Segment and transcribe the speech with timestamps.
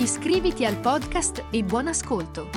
[0.00, 2.48] Iscriviti al podcast e buon ascolto!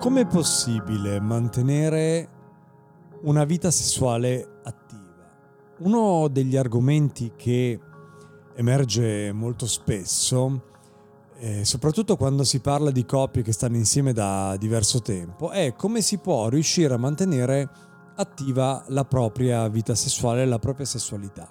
[0.00, 2.28] Com'è possibile mantenere
[3.22, 5.03] una vita sessuale attiva?
[5.84, 7.78] Uno degli argomenti che
[8.54, 10.62] emerge molto spesso,
[11.36, 16.00] eh, soprattutto quando si parla di coppie che stanno insieme da diverso tempo, è come
[16.00, 17.68] si può riuscire a mantenere
[18.16, 21.50] attiva la propria vita sessuale, la propria sessualità.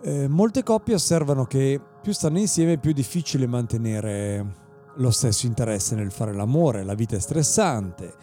[0.00, 4.54] Eh, molte coppie osservano che più stanno insieme più è difficile mantenere
[4.94, 8.14] lo stesso interesse nel fare l'amore, la vita è stressante,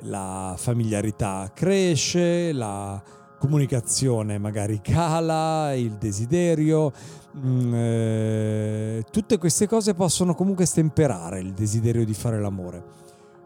[0.00, 3.02] la familiarità cresce, la
[3.40, 6.92] comunicazione magari cala, il desiderio,
[7.38, 12.98] mm, eh, tutte queste cose possono comunque stemperare il desiderio di fare l'amore.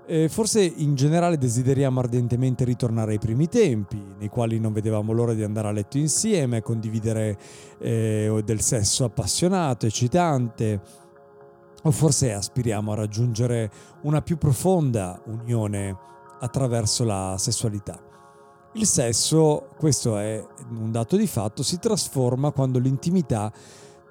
[0.06, 5.32] Eh, forse in generale desideriamo ardentemente ritornare ai primi tempi, nei quali non vedevamo l'ora
[5.32, 7.38] di andare a letto insieme, condividere
[7.78, 10.80] eh, del sesso appassionato, eccitante,
[11.84, 13.70] o forse aspiriamo a raggiungere
[14.02, 15.96] una più profonda unione
[16.40, 18.03] attraverso la sessualità.
[18.76, 23.52] Il sesso, questo è un dato di fatto, si trasforma quando l'intimità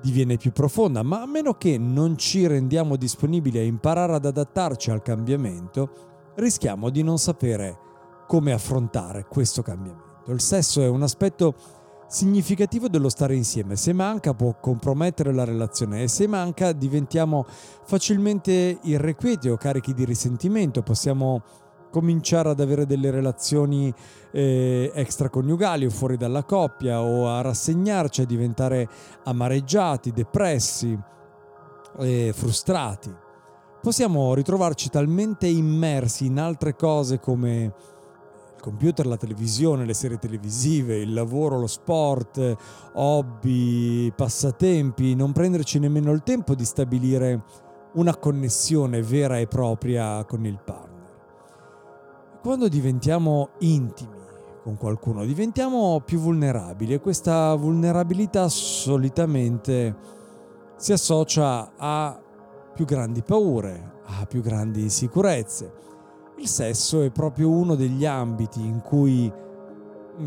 [0.01, 4.89] diviene più profonda, ma a meno che non ci rendiamo disponibili a imparare ad adattarci
[4.89, 5.89] al cambiamento,
[6.35, 7.77] rischiamo di non sapere
[8.25, 10.31] come affrontare questo cambiamento.
[10.31, 11.55] Il sesso è un aspetto
[12.07, 13.75] significativo dello stare insieme.
[13.75, 17.45] Se manca può compromettere la relazione e se manca diventiamo
[17.83, 21.43] facilmente irrequieti o carichi di risentimento, possiamo
[21.93, 23.93] cominciare ad avere delle relazioni
[24.31, 28.89] eh, extraconiugali o fuori dalla coppia o a rassegnarci, a diventare
[29.25, 30.99] amareggiati, depressi,
[31.99, 33.13] e frustrati.
[33.79, 37.73] Possiamo ritrovarci talmente immersi in altre cose come
[38.59, 42.55] computer, la televisione, le serie televisive, il lavoro, lo sport,
[42.93, 47.43] hobby, passatempi, non prenderci nemmeno il tempo di stabilire
[47.95, 50.92] una connessione vera e propria con il partner.
[52.43, 54.11] Quando diventiamo intimi
[54.61, 59.95] con qualcuno, diventiamo più vulnerabili e questa vulnerabilità solitamente
[60.75, 62.21] si associa a
[62.75, 65.81] più grandi paure, a più grandi insicurezze
[66.37, 69.31] il sesso è proprio uno degli ambiti in cui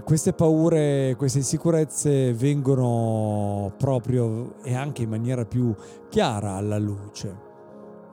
[0.03, 5.75] queste paure, queste insicurezze vengono proprio e anche in maniera più
[6.09, 7.46] chiara alla luce.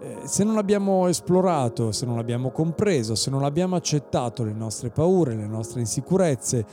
[0.04, 4.90] Eh, se non abbiamo esplorato, se non abbiamo compreso, se non abbiamo accettato le nostre
[4.90, 6.66] paure, le nostre insicurezze,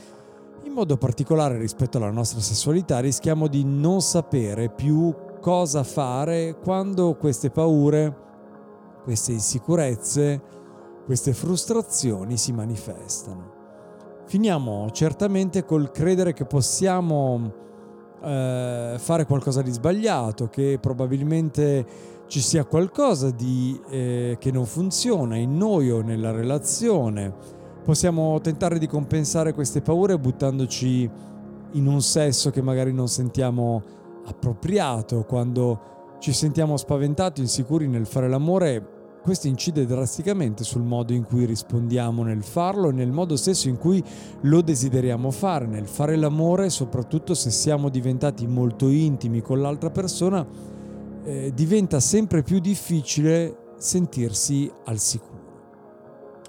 [0.63, 7.15] in modo particolare rispetto alla nostra sessualità, rischiamo di non sapere più cosa fare quando
[7.15, 8.15] queste paure,
[9.05, 10.41] queste insicurezze,
[11.05, 13.59] queste frustrazioni si manifestano.
[14.25, 17.53] Finiamo certamente col credere che possiamo
[18.21, 25.35] eh, fare qualcosa di sbagliato, che probabilmente ci sia qualcosa di, eh, che non funziona
[25.35, 27.33] in noi o nella relazione.
[27.83, 31.09] Possiamo tentare di compensare queste paure buttandoci
[31.71, 33.83] in un sesso che magari non sentiamo
[34.27, 41.25] appropriato, quando ci sentiamo spaventati, insicuri nel fare l'amore questo incide drasticamente sul modo in
[41.25, 44.01] cui rispondiamo nel farlo e nel modo stesso in cui
[44.43, 50.79] lo desideriamo fare, nel fare l'amore, soprattutto se siamo diventati molto intimi con l'altra persona,
[51.23, 55.39] eh, diventa sempre più difficile sentirsi al sicuro.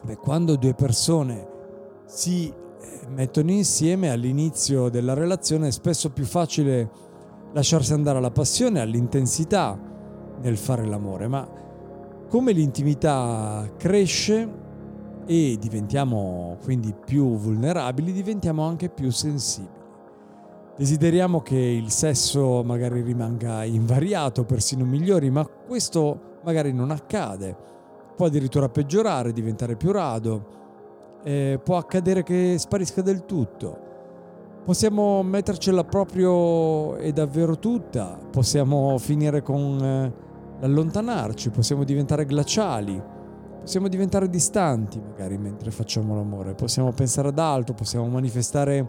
[0.03, 1.49] Beh, quando due persone
[2.07, 6.91] si eh, mettono insieme all'inizio della relazione è spesso più facile
[7.53, 9.79] lasciarsi andare alla passione, all'intensità
[10.41, 11.49] nel fare l'amore, ma
[12.29, 14.61] come l'intimità cresce
[15.27, 19.82] e diventiamo quindi più vulnerabili, diventiamo anche più sensibili.
[20.75, 27.55] Desideriamo che il sesso magari rimanga invariato, persino migliori, ma questo magari non accade.
[28.17, 30.47] Può addirittura peggiorare, diventare più rado,
[31.25, 33.91] eh, può accadere che sparisca del tutto.
[34.65, 40.13] possiamo mettercela proprio e davvero tutta, possiamo finire con eh,
[40.61, 43.03] l'allontanarci, possiamo diventare glaciali,
[43.61, 48.89] possiamo diventare distanti magari mentre facciamo l'amore, possiamo pensare ad altro, possiamo manifestare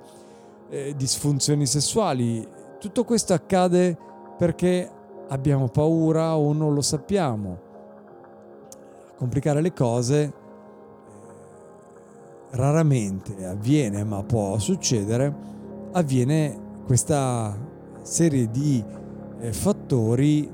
[0.73, 2.45] eh, disfunzioni sessuali.
[2.79, 3.95] Tutto questo accade
[4.35, 4.89] perché
[5.27, 7.59] abbiamo paura o non lo sappiamo.
[9.11, 10.33] A complicare le cose eh,
[12.51, 15.33] raramente avviene, ma può succedere,
[15.91, 17.55] avviene questa
[18.01, 18.83] serie di
[19.39, 20.51] eh, fattori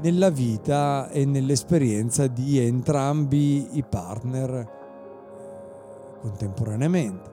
[0.00, 4.68] nella vita e nell'esperienza di entrambi i partner eh,
[6.22, 7.29] contemporaneamente.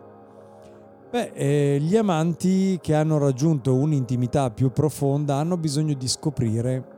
[1.10, 6.96] Beh, eh, gli amanti che hanno raggiunto un'intimità più profonda hanno bisogno di scoprire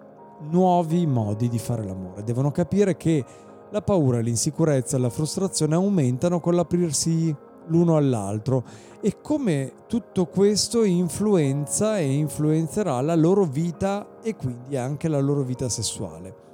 [0.49, 2.23] nuovi modi di fare l'amore.
[2.23, 3.23] Devono capire che
[3.69, 7.35] la paura, l'insicurezza e la frustrazione aumentano con l'aprirsi
[7.67, 8.63] l'uno all'altro
[8.99, 15.43] e come tutto questo influenza e influenzerà la loro vita e quindi anche la loro
[15.43, 16.47] vita sessuale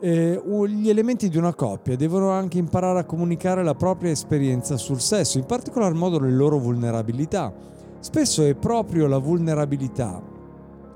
[0.00, 5.00] eh, gli elementi di una coppia devono anche imparare a comunicare la propria esperienza sul
[5.00, 7.52] sesso, in particolar modo le loro vulnerabilità.
[8.00, 10.36] Spesso è proprio la vulnerabilità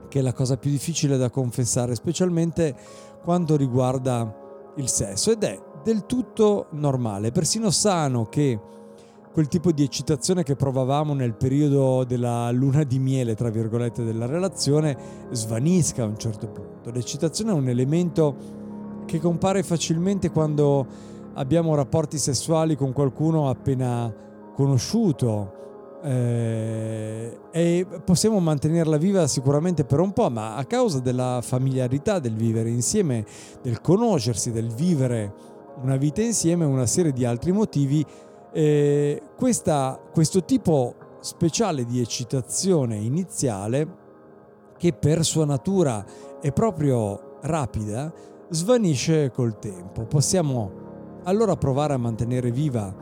[0.09, 2.75] che è la cosa più difficile da confessare, specialmente
[3.23, 8.61] quando riguarda il sesso ed è del tutto normale, persino sano che
[9.33, 14.27] quel tipo di eccitazione che provavamo nel periodo della luna di miele, tra virgolette, della
[14.27, 14.97] relazione,
[15.31, 16.91] svanisca a un certo punto.
[16.91, 18.61] L'eccitazione è un elemento
[19.05, 20.87] che compare facilmente quando
[21.35, 24.13] abbiamo rapporti sessuali con qualcuno appena
[24.55, 25.61] conosciuto.
[26.05, 32.35] Eh, e possiamo mantenerla viva sicuramente per un po', ma a causa della familiarità del
[32.35, 33.25] vivere insieme,
[33.63, 35.33] del conoscersi, del vivere
[35.81, 38.05] una vita insieme, una serie di altri motivi,
[38.53, 44.01] eh, questa, questo tipo speciale di eccitazione iniziale,
[44.77, 46.05] che per sua natura
[46.41, 48.13] è proprio rapida,
[48.53, 50.05] svanisce col tempo.
[50.05, 50.71] Possiamo
[51.25, 52.95] allora provare a mantenere viva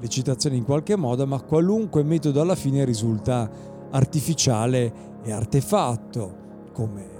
[0.00, 3.48] l'eccitazione in qualche modo, ma qualunque metodo alla fine risulta
[3.90, 7.14] artificiale e artefatto, come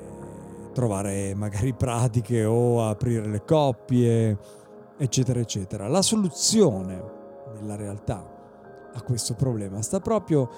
[0.73, 4.39] trovare magari pratiche o aprire le coppie,
[4.97, 5.89] eccetera, eccetera.
[5.89, 7.03] La soluzione
[7.59, 8.35] nella realtà
[8.93, 10.49] a questo problema sta proprio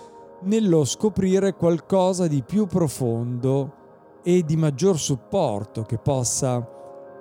[0.43, 3.75] nello scoprire qualcosa di più profondo
[4.23, 6.77] e di maggior supporto che possa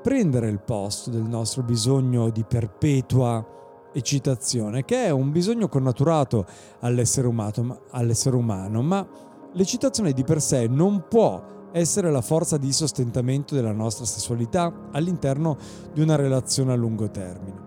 [0.07, 3.45] prendere il posto del nostro bisogno di perpetua
[3.92, 6.45] eccitazione, che è un bisogno connaturato
[6.80, 9.06] all'essere umano, all'essere umano ma
[9.51, 15.57] l'eccitazione di per sé non può essere la forza di sostentamento della nostra sessualità all'interno
[15.92, 17.62] di una relazione a lungo termine.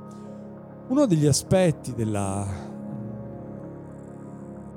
[0.88, 2.46] Uno degli aspetti della,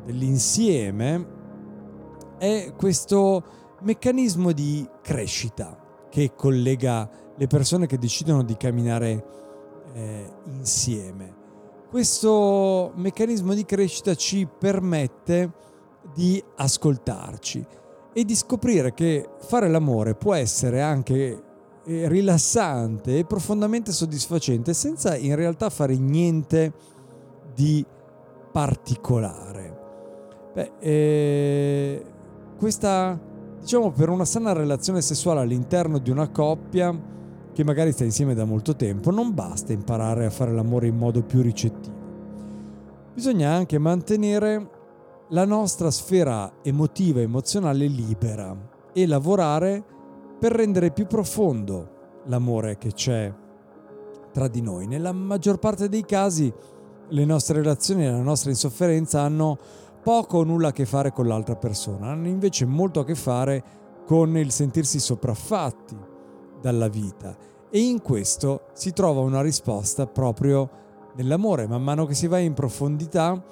[0.03, 1.27] dell'insieme
[2.37, 3.41] è questo
[3.83, 5.77] meccanismo di crescita
[6.09, 9.25] che collega le persone che decidono di camminare
[9.93, 11.41] eh, insieme.
[11.89, 15.51] Questo meccanismo di crescita ci permette
[16.13, 17.65] di ascoltarci
[18.13, 21.43] e di scoprire che fare l'amore può essere anche
[21.85, 26.73] eh, rilassante e profondamente soddisfacente senza in realtà fare niente
[27.53, 27.85] di
[28.51, 29.79] particolare.
[30.53, 32.03] Beh, eh,
[32.57, 33.19] questa,
[33.59, 36.95] diciamo, per una sana relazione sessuale all'interno di una coppia,
[37.53, 41.21] che magari sta insieme da molto tempo, non basta imparare a fare l'amore in modo
[41.21, 42.01] più ricettivo.
[43.13, 44.69] Bisogna anche mantenere
[45.29, 48.55] la nostra sfera emotiva e emozionale libera
[48.91, 49.83] e lavorare
[50.39, 53.33] per rendere più profondo l'amore che c'è
[54.31, 54.87] tra di noi.
[54.87, 56.51] Nella maggior parte dei casi
[57.07, 59.57] le nostre relazioni e la nostra insofferenza hanno
[60.01, 63.63] poco o nulla a che fare con l'altra persona, hanno invece molto a che fare
[64.05, 65.95] con il sentirsi sopraffatti,
[66.63, 67.35] dalla vita
[67.69, 70.69] e in questo si trova una risposta proprio
[71.15, 71.67] nell'amore.
[71.67, 73.43] Man mano che si va in profondità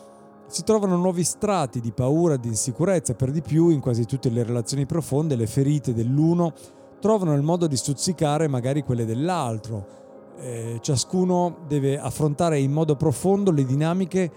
[0.47, 4.43] si trovano nuovi strati di paura, di insicurezza, per di più in quasi tutte le
[4.43, 6.53] relazioni profonde le ferite dell'uno
[6.99, 9.99] trovano il modo di stuzzicare magari quelle dell'altro.
[10.39, 14.31] Eh, ciascuno deve affrontare in modo profondo le dinamiche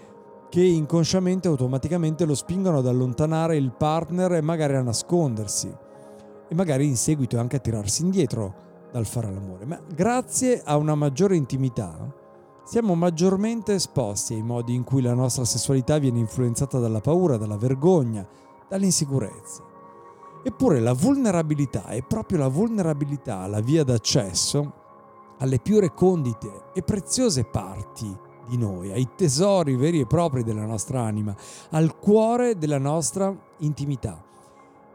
[0.49, 5.83] che inconsciamente automaticamente lo spingono ad allontanare il partner e magari a nascondersi
[6.47, 10.95] e magari in seguito anche a tirarsi indietro dal fare l'amore, ma grazie a una
[10.95, 12.23] maggiore intimità
[12.65, 17.57] siamo maggiormente esposti ai modi in cui la nostra sessualità viene influenzata dalla paura, dalla
[17.57, 18.27] vergogna,
[18.67, 19.63] dall'insicurezza.
[20.43, 24.73] Eppure la vulnerabilità è proprio la vulnerabilità la via d'accesso
[25.37, 28.15] alle più recondite e preziose parti
[28.47, 31.35] di noi, ai tesori veri e propri della nostra anima,
[31.71, 34.23] al cuore della nostra intimità.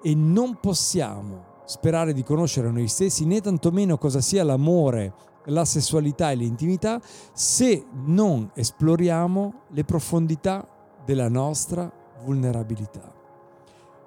[0.03, 5.13] E non possiamo sperare di conoscere noi stessi né tantomeno cosa sia l'amore,
[5.47, 7.01] la sessualità e l'intimità
[7.33, 10.67] se non esploriamo le profondità
[11.05, 11.91] della nostra
[12.25, 13.13] vulnerabilità.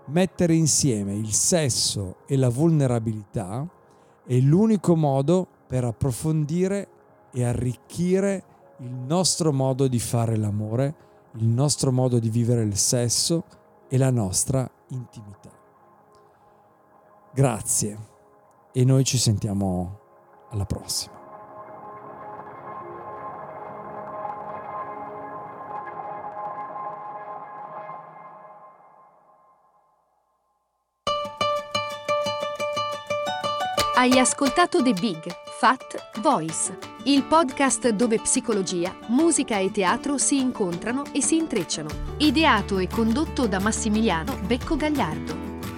[0.07, 3.65] Mettere insieme il sesso e la vulnerabilità
[4.25, 6.87] è l'unico modo per approfondire
[7.31, 8.43] e arricchire
[8.79, 10.95] il nostro modo di fare l'amore,
[11.35, 13.43] il nostro modo di vivere il sesso
[13.87, 15.52] e la nostra intimità.
[17.33, 17.97] Grazie
[18.71, 19.99] e noi ci sentiamo
[20.51, 21.21] alla prossima.
[33.95, 35.23] Hai ascoltato The Big
[35.57, 41.89] Fat Voice, il podcast dove psicologia, musica e teatro si incontrano e si intrecciano.
[42.17, 45.52] Ideato e condotto da Massimiliano Becco Gagliardo.